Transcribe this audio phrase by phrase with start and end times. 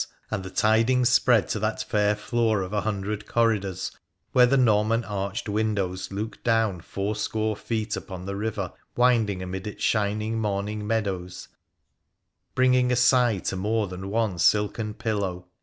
[0.31, 3.91] and the tidings spread to that fair floor of a hundred corridors,
[4.31, 9.67] where the Norman arched windows looked down four score feet upon the river winding amid
[9.67, 11.49] its shining morn ing meadows,
[12.55, 15.45] bringing a sigh to more than one silken pillow.